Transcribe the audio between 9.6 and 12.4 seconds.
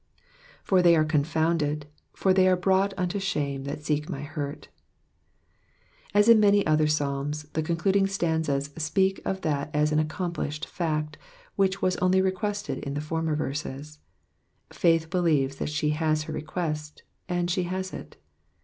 as an accomplished fact, which was only re